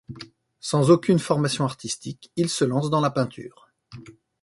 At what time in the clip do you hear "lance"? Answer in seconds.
2.65-2.89